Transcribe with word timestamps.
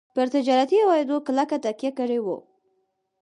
پر 0.15 0.27
تجارتي 0.35 0.77
عوایدو 0.83 1.17
کلکه 1.27 1.55
تکیه 1.65 1.91
کړې 1.99 2.19
وه. 2.25 2.37